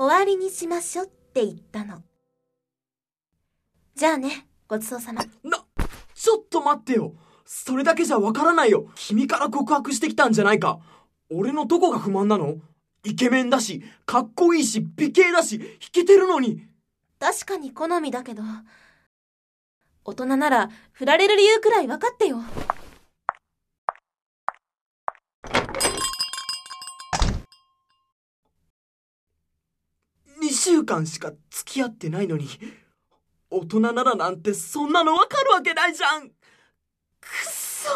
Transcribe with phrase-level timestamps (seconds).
[0.00, 2.02] 終わりにしましょうって言ったの。
[3.94, 5.22] じゃあね、ごちそうさま。
[5.44, 5.62] な、
[6.14, 7.12] ちょっと待ってよ。
[7.44, 8.86] それだけじゃわからないよ。
[8.94, 10.80] 君から告白してきたんじゃないか。
[11.30, 12.56] 俺のどこが不満なの？
[13.04, 16.66] イケメンだし、かっこいいし、美形だし、弾けてるのに。
[17.18, 18.42] 確かに好みだけど、
[20.06, 22.38] 大人なら振られる理由くらい分かってよ。
[30.42, 32.48] 2週間しか付き合ってないのに、
[33.50, 36.28] 大人ならなんてそんなのわかるわけないじゃん。
[36.30, 36.32] くっ
[37.44, 37.90] そ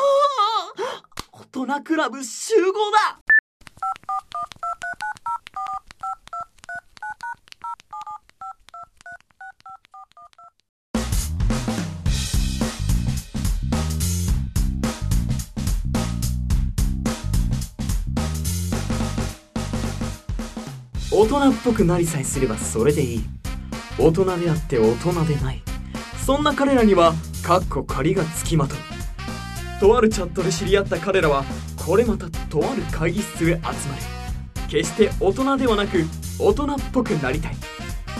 [0.77, 1.05] ー。
[1.33, 3.24] 大人クラブ集合だ。
[21.17, 23.25] 大人っぽくなりさえすればそれでいい。
[23.97, 25.63] 大人であって大人でない。
[26.27, 28.79] そんな彼らにはかっこ仮がつきまとう。
[29.81, 31.45] とあるチャットで知り合った彼らは
[31.87, 33.71] これまたとある会議室へ集まる。
[34.69, 36.05] 決して大人ではなく
[36.41, 37.57] 大人っぽくなりたい。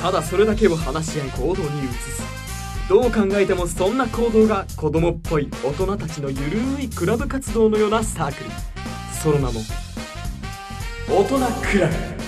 [0.01, 2.23] ただそれだけを話し合い行動に移す。
[2.89, 8.51] どう考えてもそんな行動が子供っぽい大人たちのゆるいクラブ活動のようなサークル
[9.21, 9.61] その名も
[11.09, 11.39] 大人
[11.73, 12.24] クラブ。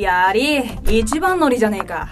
[0.00, 2.08] やり、一番乗りじゃねえか。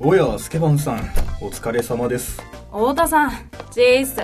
[0.00, 0.96] おや、スケバンさん、
[1.40, 2.42] お疲れ様です。
[2.72, 3.30] 太田さん、
[3.70, 4.20] チース。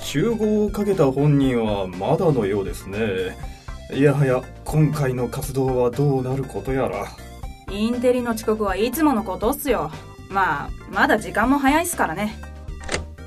[0.00, 3.36] 集合をかけた本人はまだのようですね。
[3.94, 7.06] いやはや、今回の活動はどうなることやら。
[7.70, 9.92] インテリの遅刻はいつものことっすよ。
[10.28, 12.34] まあ、まだ時間も早いっすからね。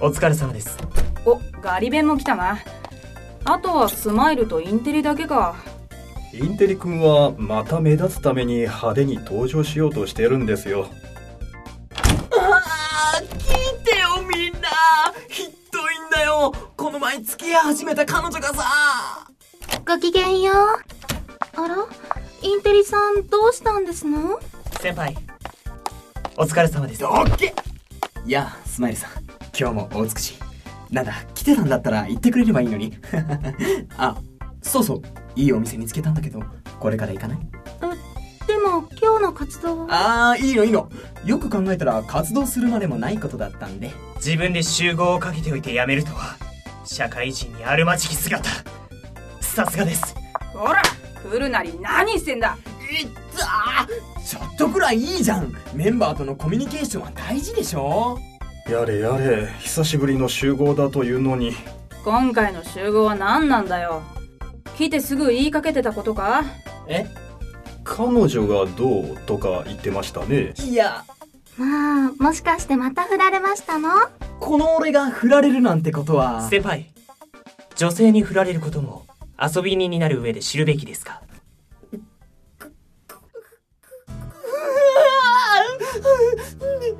[0.01, 0.77] お疲れ様です
[1.25, 2.59] お、ガリ弁も来たな。
[3.45, 5.55] あとはスマイルとインテリだけか。
[6.33, 10.87] インテリ君はまた目立つために派手に登場しようとしてるんですよ。
[12.37, 14.69] あー聞いてよみんな。
[15.27, 15.51] ひどい
[16.07, 16.53] んだよ。
[16.77, 18.63] この前付き合い始めた彼女がさ。
[19.87, 20.55] ごきげんよう。
[21.59, 21.75] あら？
[22.41, 24.39] インテリさんどうしたんですの？
[24.79, 25.17] 先輩
[26.37, 27.03] お疲れ様です。
[27.03, 27.53] オッケ
[28.25, 29.11] いやスマイルさん
[29.59, 30.48] 今日もお美しい
[30.91, 32.97] なんだ来てたんだったら言ってくれればいいのに。
[33.97, 34.15] あ
[34.61, 35.01] そうそう
[35.35, 36.43] いいお店見つけたんだけど
[36.79, 37.39] これから行かない？
[38.47, 39.93] でも今日の活動は？
[39.93, 40.89] ああいいのいいの。
[41.25, 43.91] よく考えたら活動するまでもないことだったんで。
[44.17, 46.35] 自分で集合をかけておいて辞めるとは
[46.85, 48.49] 社会人にあるまじき姿。
[49.39, 50.15] さすがです。
[50.53, 50.81] ほら、
[51.31, 52.57] 来るなり何してんだ？
[52.91, 53.07] いっ
[53.37, 53.87] た
[54.21, 55.53] ちょっとくらいいいじゃん。
[55.73, 58.19] メンバーとのコミュニケーションは大事でしょ？
[58.69, 61.53] やれやれ、久しぶりの集合だというのに。
[62.03, 64.03] 今回の集合は何なんだよ。
[64.77, 66.43] 来てすぐ言いかけてたことか？
[66.87, 67.05] え？
[67.83, 70.53] 彼女がどうとか言ってましたね。
[70.59, 71.03] いや
[71.57, 73.89] まあ、もしかしてまた振られましたの？
[74.39, 76.93] この俺が振られるなんてことは先輩
[77.75, 79.05] 女性に振られることも
[79.41, 81.21] 遊び人になる上で知るべきですか？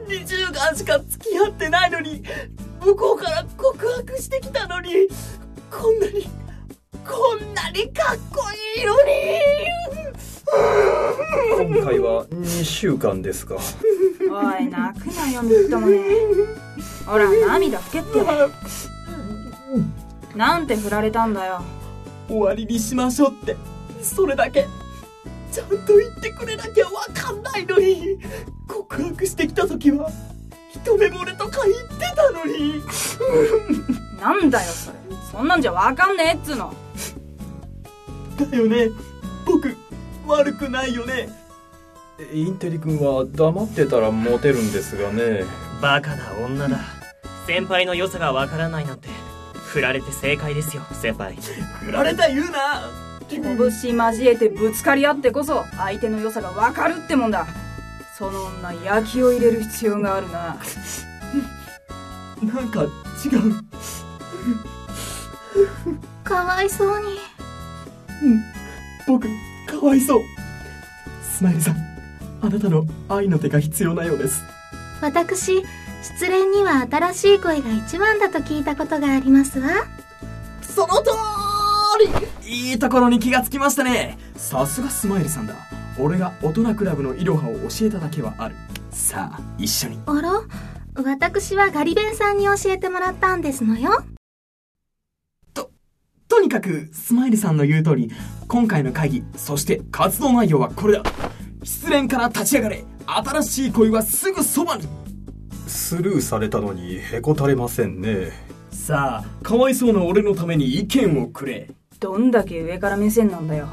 [0.08, 2.24] 2週間しか付き合ってないのに
[2.84, 5.08] 向こうから告白してきたのに
[5.72, 6.28] こんなに
[7.08, 8.44] こんなにかっこ
[8.78, 9.10] いいのに
[11.74, 13.56] 今回は2週間ですか。
[13.56, 13.58] お
[14.60, 16.02] い、泣くなよ、みっともね。
[17.06, 18.20] ほら、涙拭けって。
[20.36, 21.62] なんて振られたんだよ。
[22.28, 23.56] 終わりにしましょうって
[24.02, 24.68] それだけ
[25.60, 28.18] ちゃんと言ってくれなきゃわかんないのに。
[28.68, 30.10] 告白してきた時は
[30.72, 32.82] 一目惚れとか言ってたのに。
[34.22, 34.98] なんだよ、それ。
[35.32, 36.74] そんなんじゃわかんねえっつうの。
[38.50, 38.90] だよね。
[39.46, 39.76] 僕
[40.28, 41.30] 悪くないよね。
[42.34, 45.44] インテリ君は黙ってたらモテるんですがね。
[45.82, 46.78] バカな女だ。
[47.48, 49.10] 先輩の良さがわからないなんて。
[49.54, 51.36] 振られて正解ですよ先輩。
[51.84, 57.48] 振られた言うな拳交えてぶつかり合ってこそ相手の良さがわかるってもんだ。
[58.18, 60.58] その女焼きを入れる必要があるな。
[62.44, 63.64] なんか違う
[66.24, 67.20] かわいそうに。
[69.08, 69.28] 僕
[69.66, 70.22] かわいそう
[71.24, 71.78] スマイルさん
[72.42, 74.44] あなたの愛の手が必要なようです
[75.02, 75.64] 私
[76.02, 79.70] 失恋には新しい恋が一番だと聞いたことがありますわ
[80.62, 81.12] その通
[82.22, 84.18] りいいところに気がつきましたね。
[84.36, 85.54] さすがスマイルさんだ。
[86.00, 88.56] 俺が大人クラブのイロハを教えただけはある。
[88.90, 90.00] さあ一緒に。
[90.08, 90.42] あら？
[90.96, 94.04] 私はガリベンさんに教えてもらったんですのよ。
[96.28, 98.12] とにかくスマイルさんの言う通り
[98.48, 101.04] 今回の会議そして活動内容はこれだ。
[101.64, 102.84] 失恋から立ち上がれ。
[103.06, 104.88] 新しい恋はすぐそばに。
[105.68, 108.32] スルーされたのにへこたれませんね。
[108.72, 111.70] さあかわいそうな俺のために意見をくれ
[112.00, 113.68] どんだけ上から目線なんだよ。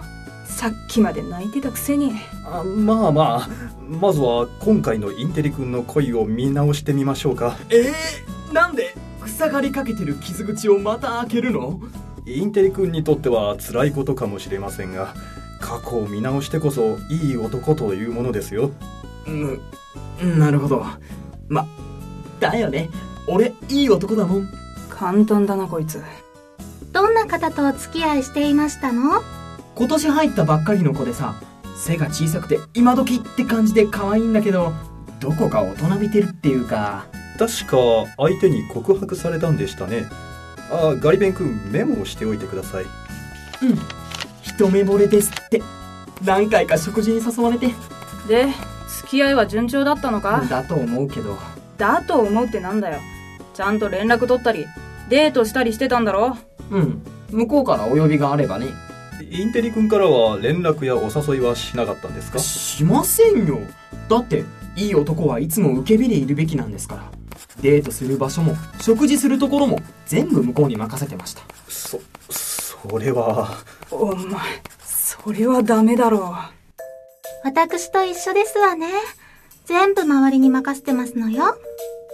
[0.46, 2.12] さっきまで泣いてたくせに。
[2.44, 3.49] あまあまあ。
[3.88, 7.56] まずは今回のインテリ君の恋を見直してみましょうか。
[7.70, 8.94] えー、なんで
[9.26, 11.81] 塞がりかけてる傷口をまた開けるの？
[12.26, 15.14] インテリ君にとっては辛いことかもしれませんが
[15.61, 18.73] 過去を見直してこそいい男というものですよ。
[19.28, 19.61] うん
[20.38, 20.84] なるほど。
[21.49, 21.64] ま
[22.40, 22.90] だよね。
[23.28, 24.49] 俺いい男だもん。
[24.90, 26.02] 簡単だなこいつ
[26.96, 29.22] どんな方とお付き合いしていましたの？
[29.75, 31.34] 今年入ったばっかりの子でさ
[31.76, 34.72] 背が小さくて今時って感じで可愛いんだけど
[35.20, 37.04] どこか大人びてるっていうか。
[37.38, 37.76] 確か
[38.16, 40.06] 相手に告白されたんでしたね。
[40.70, 42.84] あガリベン君メモをしておいてください。
[42.84, 42.90] うん。
[44.40, 45.60] 一目惚れですって。
[46.25, 47.66] 何回か食事に誘われて。
[48.26, 48.46] で
[48.88, 50.46] 付き合いは順調だったのか？
[50.49, 51.37] だと思うけど。
[51.76, 53.00] だと思うってなんだよ。
[53.52, 54.64] ちゃんと連絡取ったり
[55.10, 56.38] デートしたりしてたんだろ
[56.70, 57.02] うん。
[57.30, 58.68] 向こうからお呼びがあればね。
[59.30, 62.38] インテリ君からは連絡やお誘いはしなかったんですか？
[62.38, 63.58] しませんよ。
[64.08, 64.44] だって
[64.76, 67.10] いい男はいつも受け身でいるべきなんですから。
[67.60, 71.42] デートする場所も食事するところも全部向こうに任せてました。
[71.68, 73.56] そそれは。
[73.90, 74.40] お前
[74.84, 76.34] それはダメだろ
[77.44, 78.88] 私と一緒ですわね。
[79.64, 81.56] 全部周りに任せてますのよ。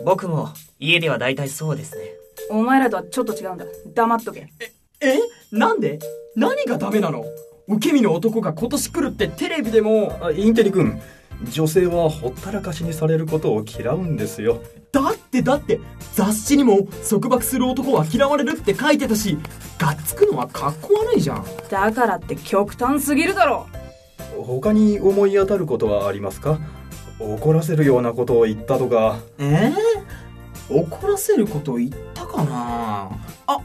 [0.05, 2.05] 僕も家では大体そうですね
[2.53, 3.65] お前らとはちょっと違うんだ。
[3.95, 4.47] 黙っとけ。
[5.01, 5.19] え
[5.51, 5.99] なんで？
[6.37, 7.25] 何がダメなの？
[7.67, 10.19] 受け身の男が今年来るってテレビでも。
[10.21, 11.01] あインテリ君
[11.51, 14.61] 女性はほったらかしにされることを嫌うんですよ。
[14.93, 15.81] だってだって
[16.13, 19.39] 雑誌にも束縛する男は嫌われるって書いてたし
[19.79, 21.47] がっつくのはかっこ悪いじゃん。
[21.71, 23.67] だからって極端すぎるだろ。
[24.37, 26.61] 他に思い当たることはありますか？
[27.19, 29.21] 怒らせるようなことを言ったとか。
[29.39, 29.73] え？
[30.69, 33.11] ー、怒らせること言ったかな？
[33.47, 33.59] あ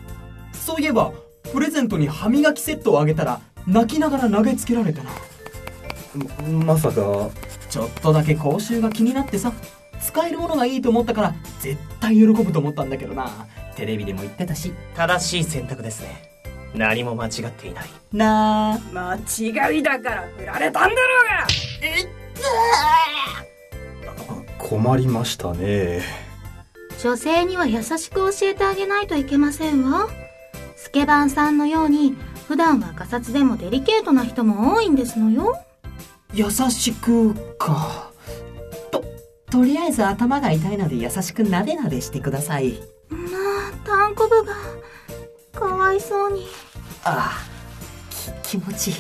[0.54, 1.12] そういえば
[1.52, 5.10] プレゼントに歯磨きセットをあげたら泣きながら投げつけられたな。
[6.60, 7.30] ままさか。
[7.70, 9.52] ちょっとだけ口臭が気になってさ
[10.02, 13.48] 使えるものがいいと思ったから絶対喜ぶと思ったんだけどな。
[13.76, 16.32] テレビでも言ってたし正しい選択ですね。
[16.74, 17.86] 何も間違っていない。
[18.14, 18.80] なあ。
[18.94, 20.96] 間違いだから振られたんだろう
[21.28, 21.48] が。
[24.58, 26.02] 困りましたね
[27.02, 30.08] 女性には優しく教えてあげないといけませんわ。
[30.76, 32.16] スケバンさんのように
[32.48, 35.56] 普段はガサツでもデリケートな人も多いんですのよ。
[36.34, 38.12] 優しくか。
[38.92, 39.04] と
[39.52, 42.80] とりあえず頭が痛いので優しくなでなでしてください。
[43.10, 43.18] ま
[43.70, 44.54] あタンコブが
[45.54, 46.48] かわいそうに。
[47.04, 47.46] あ
[48.44, 48.96] あき気持ちいい。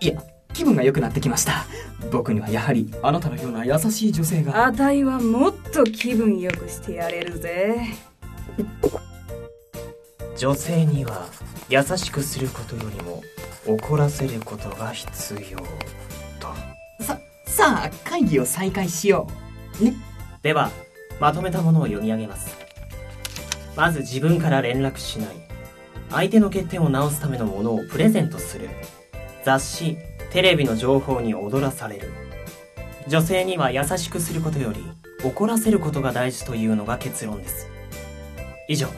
[0.00, 0.22] いや
[0.52, 1.66] 気分が良くなってきました
[2.10, 4.66] 僕にはやはりあなたのような優しい女性が。
[4.66, 7.80] あたいはもっと気分良くしてやれるぜ。
[10.36, 11.26] 女性には
[11.68, 13.22] 優しくすることよりも
[13.66, 17.04] 怒らせることが必要と。
[17.04, 19.28] ささあ会議を再開しよ
[19.80, 19.84] う。
[19.84, 19.94] ね。
[20.42, 20.70] では
[21.20, 22.56] まとめたものを読み上げます。
[23.76, 25.28] まず自分から連絡しない。
[26.10, 28.68] 相手の欠点を直すためのものをプレゼントする。
[29.44, 29.98] 雑誌
[30.30, 32.12] テレビの情報に踊らされる。
[33.08, 34.84] 女性には優しくすることより
[35.24, 37.68] 怒らせることが大事というのが結論です。
[38.68, 38.88] 以上。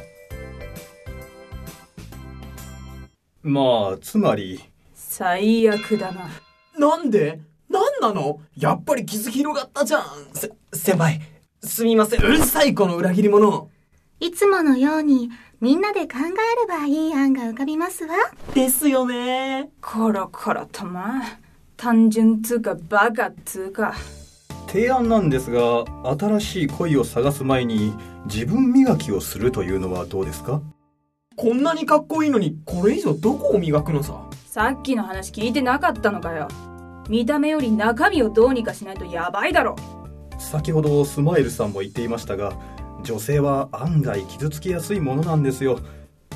[3.43, 4.61] まあつまり。
[4.93, 6.29] 最悪だな。
[6.77, 7.41] なんで？
[7.69, 8.41] なんなの？
[8.57, 10.03] やっぱり傷広がったじゃん。
[10.33, 11.21] せ先輩
[11.63, 12.25] すみません。
[12.25, 13.69] うるさいこの裏切り者
[14.23, 15.31] いつものように
[15.63, 18.15] みんなで考えればいい案が浮かびますわ。
[18.55, 19.71] ですよね。
[19.81, 21.39] コロコロとまあ
[21.79, 23.95] 単純つうかバカっつうか。
[24.67, 25.87] 提案なんですが
[26.19, 27.95] 新しい恋を探す前に
[28.27, 30.61] 自分磨きをするというのはどうですか？
[31.37, 34.21] こんなにかっこいいのにこれ以上どこを磨くのさ？
[34.47, 36.47] さっきの話聞いてなかったのかよ。
[37.09, 39.77] 見た目より中身をどうにかしないとヤバいだろ。
[40.39, 42.53] 先ほどスマイルさんも言っていましたが
[43.03, 45.81] 女性は案外傷つきやすいものなんですよ。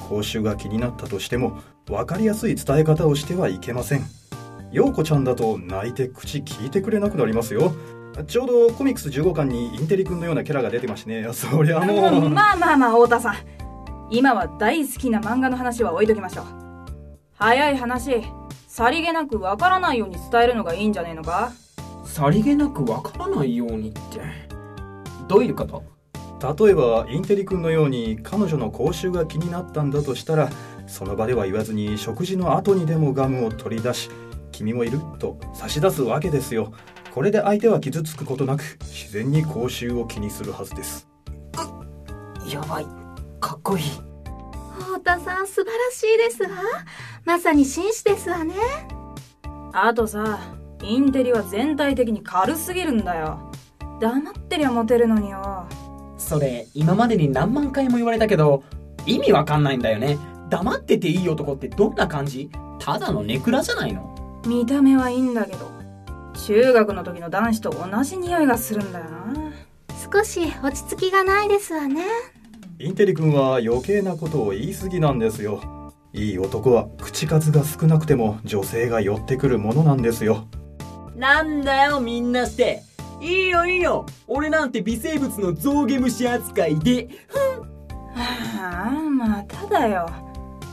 [0.08, 4.02] 口臭が気になったとしても分かりやすい伝え方をしてはいけません。
[4.72, 7.72] 陽子ちゃんだと泣いて口聞いてくれなくなりますよ。
[8.26, 11.32] ちょうどコミックス15巻にインテリ君のようなキャラが出てましてね。
[11.32, 12.30] そりゃもう。
[12.30, 13.34] まあまあまあ太田さん。
[14.10, 16.44] 今は大好きな漫画の話は置いときましょう。
[17.34, 18.22] 早い話。
[18.68, 21.52] さりげなくわからないように伝えるのがいいんじゃねえのか？
[22.04, 24.00] さりげなくわからないようにって。
[25.28, 25.82] どういうこと？
[26.44, 30.50] 例えばインテリ君のように彼女の口臭が気になったんだとしたら
[30.86, 34.10] その場では言わずに食事の後にでもガムを取り出し
[34.52, 36.72] 「君もいる?」と差し出すわけですよ。
[37.12, 41.08] これで相手は傷つくことなく自然に口臭を気にするはずです。
[42.50, 42.86] やばい。
[43.40, 43.84] かっこいい。
[43.84, 46.48] 太田さん素晴らしいですわ。
[47.24, 48.54] まさに紳士ですわね。
[49.72, 50.40] あとさ
[50.82, 53.50] インテリは全体的に軽すぎるんだよ。
[54.00, 55.53] 黙ってりゃモテるのによ
[56.24, 58.64] それ今までに何万回も言われたけど
[59.06, 60.18] 意味わかんないんだよね。
[60.48, 62.50] 黙ってていい男ってどんな感じ？
[62.78, 64.42] ただのネクラじゃないの。
[64.46, 65.70] 見た目はいいんだけど
[66.46, 69.34] 中学の時の男子と同じ匂いがするんだよな。
[70.12, 72.04] 少し落ち着きがないですわね。
[72.78, 75.92] インテリ君は余計なことを言い過ぎなんですよ。
[76.12, 80.46] いい男は口数が少なくても女性が寄ってくるものなんですよ。
[81.16, 82.82] なんだよみんなして
[83.24, 84.04] いいよいいよ。
[84.26, 87.08] 俺なんて微生物の象牙虫扱いで。
[88.14, 90.06] ああまただよ。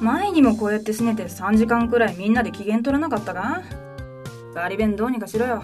[0.01, 3.61] 前にもこうやって拗ねて3時間くらいみんなで機嫌取らなかったか？
[4.53, 5.63] ガリ弁どうにかしろよ。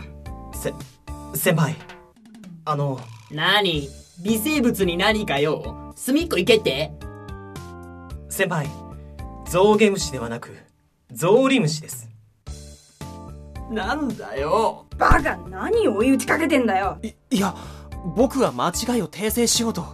[0.54, 0.74] せ
[1.36, 1.76] 先輩。
[2.64, 3.00] あの
[3.32, 3.90] 何？
[4.24, 5.94] 微生物に何かよ？
[5.96, 6.94] 隅っこ行けって？
[8.30, 8.70] 先輩
[9.50, 10.56] 象牙虫ではなく
[11.12, 12.07] ゾウリムシです
[13.70, 14.86] なんだよ。
[14.98, 16.98] バカ何を追い打ちかけてんだよ。
[17.02, 17.56] いいや
[18.16, 19.86] 僕が間違いを訂正しようと。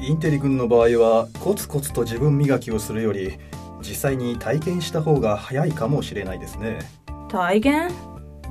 [0.00, 3.38] インテリ君の場合はコツコツと自分磨きをするより
[3.80, 6.78] 実際に体験した方が早いかもしれないですね。
[7.28, 7.90] 体験？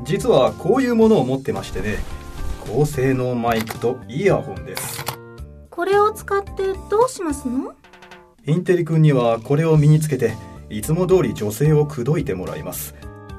[0.03, 1.97] 実はこういうものを持ってましてね
[2.71, 5.03] 高性能マイクとイヤホンです。
[5.71, 6.51] これを使って
[6.89, 7.73] どうしますの？
[8.45, 10.35] インテリ君にはこれを身につけて
[10.69, 12.93] いつも通り女性を口説いてもらいます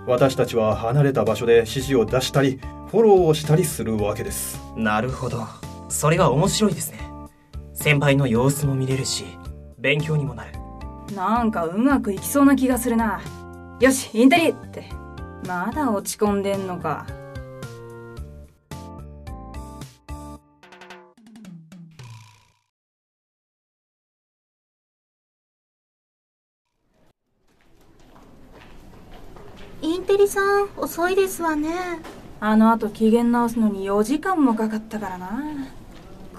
[0.08, 2.58] 私たちは離れた場所で指示を出したり
[2.90, 4.58] フォローをしたりするわけです。
[4.74, 5.46] なるほど。
[5.90, 6.98] それは面白いですね。
[7.74, 9.26] 先輩の様子も見れるし
[9.78, 10.52] 勉強にもなる。
[11.14, 13.20] なんかうまくいきそうな気がするな。
[13.80, 14.88] よしインテリって。
[15.46, 17.06] まだ落ち込んでんのか
[30.28, 31.70] さん遅いですわね。
[32.40, 35.42] あの後機嫌直すのに4時間もかかったからな。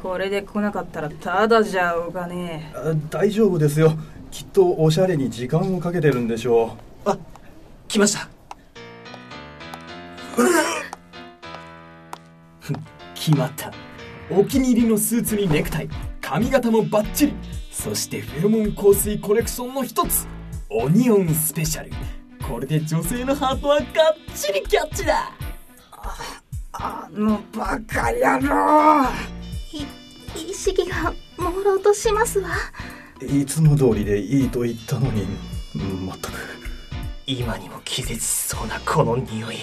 [0.01, 3.97] これで来なかったらただじゃおかねあ大丈夫ですよ。
[4.31, 7.17] きっとおしゃれに時間をかけてるんでしょあ
[7.87, 8.29] 来ました。
[13.15, 13.73] 決まった。
[14.29, 15.89] お気に入りのスーツにネクタイ。
[16.21, 17.33] 髪型もバッチリ。
[17.71, 20.27] そしてフェロモン香水コレクションの一つ。
[20.69, 21.89] オニオンスペシャル
[22.49, 23.85] これで女性のハートはがっ
[24.35, 25.31] ちりキャッチだ。
[26.73, 29.07] あのバカ野郎。
[30.35, 32.49] 意識が朦朧としますわ。
[33.21, 35.27] ういつも通りでいいと言ったのに
[36.07, 36.33] まったく。
[37.27, 39.57] 今にも気絶しそうなこの匂い。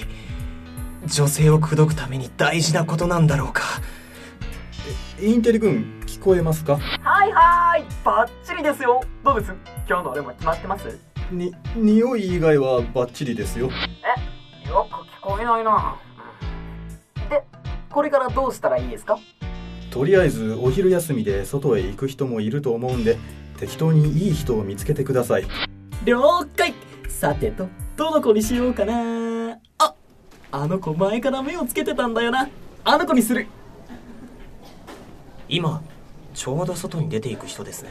[1.06, 3.62] 女性を口説くために大事なことなんだろうか。
[5.20, 6.76] インテリ君聞こえますか？
[6.76, 7.84] はいはい。
[8.04, 9.02] バッチリですよ。
[9.24, 9.52] どうです？
[9.88, 11.00] 今日の俺も決まってます？
[11.30, 13.66] に匂い以外はバッチリですよ。
[13.66, 13.72] よ
[14.90, 15.96] く聞こえないな。
[17.28, 17.44] で
[17.90, 19.18] これからどうしたらいいですか？
[19.90, 23.16] とりあえずお昼休みで外へ行く人もいると思うんで
[23.58, 25.46] 適当にいい人を見つけてください。
[26.04, 26.20] 了
[26.56, 26.74] 解。
[27.08, 29.58] さてとどの子にしようかな。
[29.78, 29.94] あ
[30.52, 32.48] あの子前から目をつけてたんだよな。
[32.84, 33.46] あの子にする。
[35.48, 35.82] 今
[36.34, 37.90] ちょうど外に出ていく人ですね。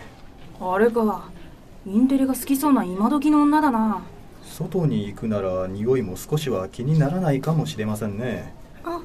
[0.60, 1.32] あれか
[1.86, 4.02] インテリが好きそうな今時の女だな。
[4.44, 8.54] 外に行くなら匂いも少しは気にならないかもしれませんね。
[8.84, 9.02] あ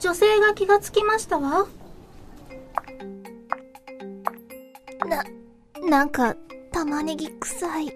[0.00, 1.66] 女性が気がつきましたわ。
[5.06, 5.24] な、
[5.88, 6.36] なんか、
[6.72, 7.92] 玉ねぎ臭い。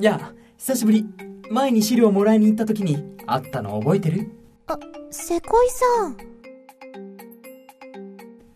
[0.00, 1.06] やあ久しぶり。
[1.50, 4.30] 前に資料もらいに行った時に会ったの覚えてる？
[5.10, 6.16] せこいさん。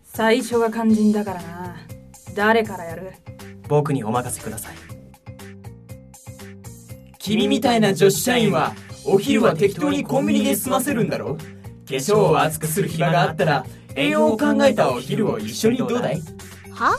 [0.03, 1.75] 最初が肝心だからな。
[2.35, 3.11] 誰からやる？
[3.67, 4.75] 僕にお任せください。
[7.19, 8.73] 君みたいな女子社員は
[9.05, 11.41] お昼は適当にコンビニで済ませるんだろ化
[11.87, 16.21] 粧を熱くする暇があったら栄養を考えたお昼を一緒にどうだい？
[16.71, 16.97] は？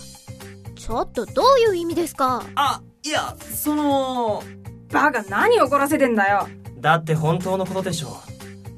[0.75, 2.45] ちょっとどういう意味ですか？
[2.55, 4.43] あいやその
[4.91, 6.49] バカ何怒らせてんだよ。
[6.79, 8.21] だって本当のことでしょ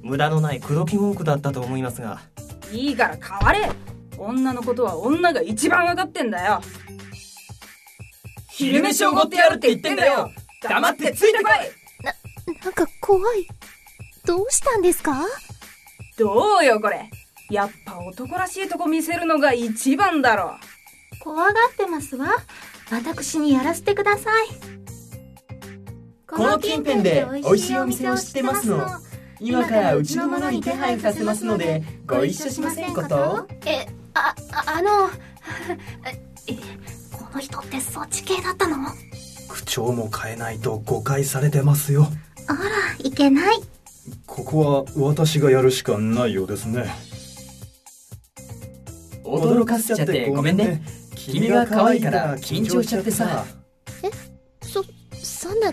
[0.03, 0.07] う。
[0.07, 2.21] 無駄のない口説き文句だったと思いますが。
[2.73, 3.71] いいから変われ。
[4.17, 6.61] 女のことは女が一番分かってんだよ
[8.59, 10.33] 昼飯おごってやるって言ってんだよ。
[10.61, 12.55] 黙ってついてこい。
[12.65, 13.47] なんか怖い。
[14.27, 15.25] どうしたんですか？
[16.19, 17.09] どうよこれ。
[17.51, 20.57] やっぱ男らしいとこ見せるのが一番だろ。
[21.21, 22.31] 怖がってますわ。
[22.91, 24.49] 私にやらせてください。
[26.27, 28.85] この近辺で美味しいお店を知ってますの。
[29.39, 33.47] 今からうちの者に手配させますのでご一緒しませんこと。
[33.67, 35.11] え、あ、ああの、
[36.49, 36.57] え、
[37.29, 38.77] この人ってそっち系だったの？
[39.49, 42.09] 口調も変えないと誤解されてますよ。
[42.47, 42.61] あら、
[43.05, 43.61] いけない。
[44.27, 46.87] ここは私がやるしかないようですね。
[49.25, 50.83] 驚かせちゃってごめんね。
[51.15, 53.45] 君が可愛いから緊張しちゃってさ。
[54.63, 54.83] そ、
[55.23, 55.73] そんな、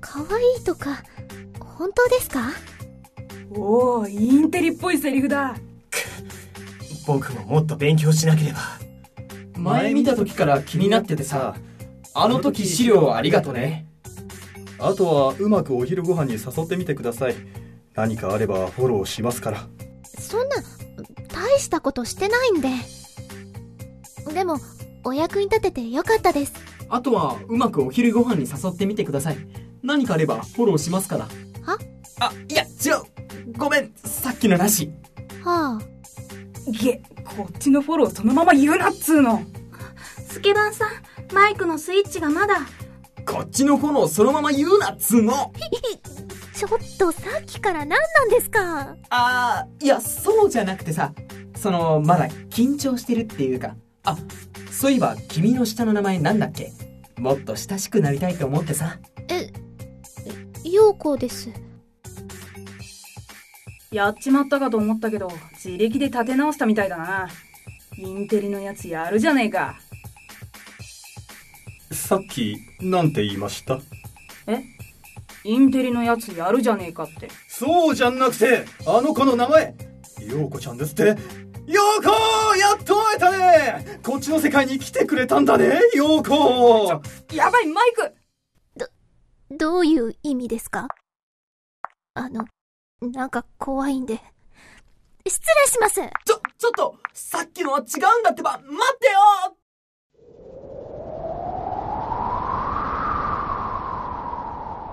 [0.00, 0.26] 可愛
[0.60, 1.02] いとか、
[1.60, 2.50] 本当ですか？
[3.50, 5.56] おおインテリっぽいセリフだ。
[7.06, 8.58] 僕ももっと勉強しなければ
[9.56, 11.56] 前見た時から気になっててさ
[12.14, 13.86] あの時資料ありがとね。
[14.78, 17.34] あとはうまくお昼ご飯に誘ってみてください。
[17.94, 19.66] 何かあればフォローしますから。
[20.18, 20.56] そんな、
[21.32, 22.68] 大したことしてないんで。
[24.34, 24.58] でも、
[25.04, 26.52] お役に立ててよかったです。
[26.88, 29.38] あとはうまくお昼ご飯に誘ってみてください。
[29.82, 31.24] 何かあればフォローしますから。
[31.62, 31.78] は？
[32.20, 32.66] あいや違
[33.00, 33.52] う。
[33.56, 33.92] ごめん。
[34.04, 34.90] さっきのなし。
[35.42, 36.70] はあ。
[36.70, 39.42] げこっちのフォローそのまま言うなっつうの。
[40.28, 42.60] スケバンさん、マイクのスイッチがまだ。
[43.26, 45.52] こっちのフォローそのまま言うなっつうの。
[46.54, 48.96] ちょっとさっきから何なんですか？
[49.10, 51.12] あーいやそうじゃなくてさ
[51.54, 53.74] そのまだ緊張してるっていうか。
[54.04, 54.16] あ
[54.70, 56.72] そういえば君の下の名前なんだっけ？
[57.18, 58.98] もっと親しくなりたいと思ってさ。
[59.28, 59.50] え、
[60.64, 61.50] 陽子です。
[63.90, 67.28] やっちまったかと思ったけど自力で立て直したみたいだな。
[67.96, 69.78] インテリのやつやるじゃねえか。
[71.92, 73.80] さっきなんて言いました？
[74.46, 74.62] え？
[75.44, 77.28] インテリのやつやるじゃねえかって。
[77.48, 79.74] そうじゃなくてあの子の名前
[80.28, 81.16] 陽子ちゃんですって。
[81.66, 84.00] 陽子やっと会えたね。
[84.02, 87.02] こっちの世界に来てくれたんだね陽子。
[87.32, 88.14] やばいマイク。
[89.56, 90.88] どういう意味ですか？
[92.14, 92.44] あの、
[93.02, 94.18] なんか怖いんで。
[95.26, 96.00] 失礼します。
[96.24, 98.52] ちょちょっとさっきのは違うんだってば。
[98.52, 99.56] 待ってよ。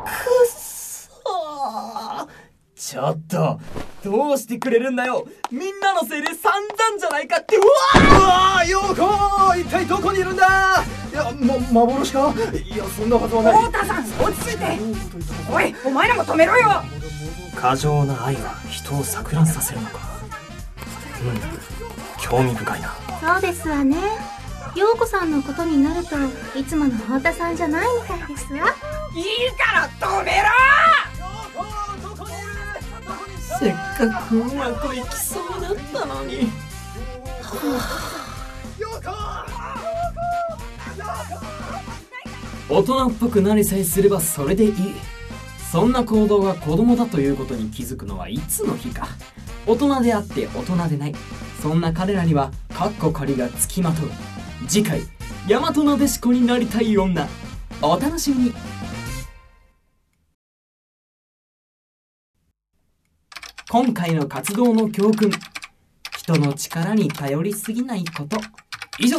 [0.06, 0.43] く
[2.86, 3.62] ちょっと
[4.04, 5.26] どうしてくれるんだよ。
[5.50, 7.56] みんなのせいで散々じゃないかって。
[7.56, 7.66] うわ
[7.96, 10.84] うわー陽子一体どこにいるんだ？
[11.10, 12.34] いや、ま、幻か？
[12.52, 13.58] いや、そんなはずはない。
[13.68, 14.66] 太田さん落ち着いて。
[15.50, 16.84] おいお前らも止めろよ。
[17.56, 20.00] 過剰な愛は人を錯乱させるのか。
[21.22, 22.94] うん興味深いな。
[23.22, 23.96] そうですわね。
[24.76, 26.18] 陽子さんのことになると、
[26.60, 28.60] いつもの太田さんじゃないみたいですわ。
[28.60, 28.66] いい
[29.58, 30.50] から止めろ
[33.64, 33.76] せっ
[34.10, 36.50] かくうまくいきそうだったのに。
[42.70, 44.74] 大人っぽくなりさえすればそれでいい。
[45.72, 49.08] そんな行動が子供だということに気づくのはいつの日か。
[49.66, 51.16] 大人であって大人でない。
[51.62, 54.10] そんな彼らにはカッコ仮がつきまとう。
[54.68, 55.04] 次回
[55.48, 57.30] 大和なでしこになりたい女。
[57.82, 58.73] お楽しみに。
[63.74, 65.32] 今回の活動の教訓。
[66.16, 68.38] 人の力に頼りすぎないこと。
[69.00, 69.18] 以上。